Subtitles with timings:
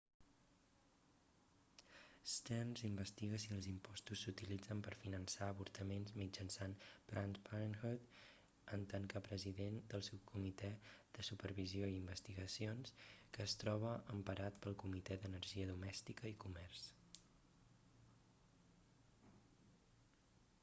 [2.35, 6.73] stearns investiga si els impostos s'utilitzen per finançar avortaments mitjançant
[7.11, 8.07] planned parenthood
[8.79, 10.71] en tant que president del subcomitè
[11.19, 12.95] de supervisió i investigacions
[13.37, 16.89] que es troba emparat pel comitè d'energia domèstica i comerç